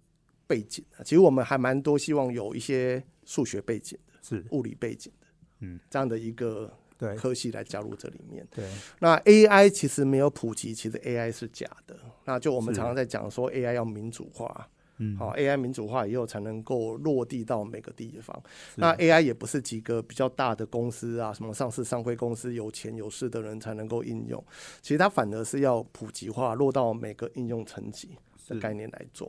[0.46, 5.26] 背景，其实我们还蛮多希望有一些数学背景的，是物理背景的。
[5.60, 6.70] 嗯，这样的一个
[7.16, 8.46] 科系来加入这里面。
[8.54, 11.96] 对，那 AI 其实没有普及，其实 AI 是假的。
[12.26, 14.68] 那就我们常常在讲说 AI 要民主化，
[14.98, 18.42] 嗯，好，AI 民主化以后才能够落地到每个地方。
[18.76, 24.42] 那 AI 也不是几个比较大的公司啊，什么上市上会公司有钱有势的人才能够应用。
[24.82, 28.10] 其实它反而是要普及化，落到每个应用层级。
[28.48, 29.28] 的概念来做，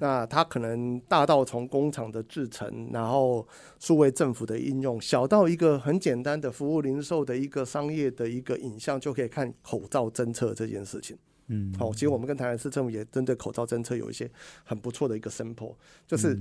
[0.00, 3.46] 那它可能大到从工厂的制成，然后
[3.78, 11.14] 数位政府的应用，小到一个很简单的服务零售的一个商业的一个影像，就可以看口罩侦测这件事情。
[11.48, 14.30] 嗯，好，其实我们跟台南市政府也针对口罩政策有一些
[14.64, 15.74] 很不错的一个 sample，
[16.06, 16.38] 就是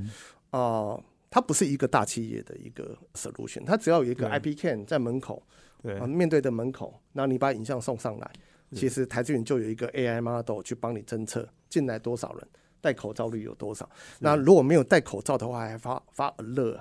[0.52, 0.98] 啊，
[1.30, 5.44] 它不是一个大企业的一个 solution，它只要有一个 IP can 在门口，
[5.82, 8.32] 对，面对的门口，那你把影像送上来。
[8.72, 12.48] 其实台资云就有一个 AI model 去帮你侦测进来多少人，
[12.82, 13.88] 戴口罩率有多少。
[14.20, 16.80] 那如果没有戴口罩的话，还发发 alert，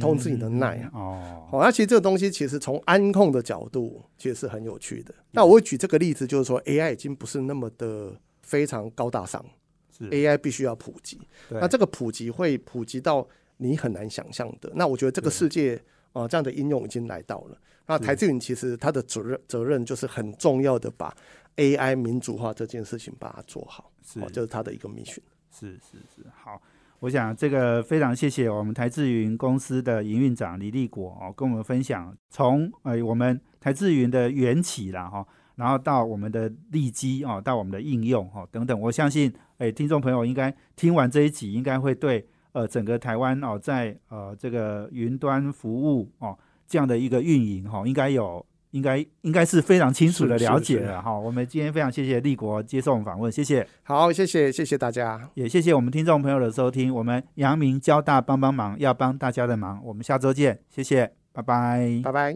[0.00, 1.46] 通知你的耐哦。
[1.50, 5.14] 好，那其实这个东西其实从安控的角度其实是很有趣的。
[5.32, 9.44] 那我会举这个例子，就是说 AI 已经不是那么的非常高大上
[10.00, 11.20] ，AI 必须要普及。
[11.50, 13.26] 那这个普及会普及到
[13.58, 14.72] 你很难想象的。
[14.74, 15.80] 那我觉得这个世界
[16.12, 17.58] 啊，这样的应用已经来到了。
[17.86, 21.14] 那台积云其实它的责任责任就是很重要的，把
[21.56, 25.18] AI 民主化这件事情把它做好，是，就是它的一个 mission。
[25.50, 26.60] 是是是，好，
[27.00, 35.26] 我想这个非常谢谢我们台智云公司的营运长李立国哦，跟我们分享从呃我们台智云的缘起啦哈，
[35.56, 46.38] 然后到我们的利基哦，到我们的应用哈等等，我相信哎听众朋友应该听完这一集，应该会对呃整个台湾哦在呃这个云端服务哦。
[46.66, 51.16] 这样的一个运营哈，应该有，应该应该是非常清楚的了解了哈。
[51.16, 53.64] 我们今天非常谢谢立国接受访问，谢谢。
[53.84, 56.92] 好，谢谢谢谢大家，也谢谢我们听众朋友的收听。
[56.92, 59.80] 我们阳明交大帮帮忙，要帮大家的忙。
[59.84, 62.32] 我们下周见，谢谢，拜拜，拜拜。